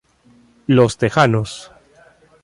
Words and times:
Los 0.65 0.97
tejanos. 0.97 1.71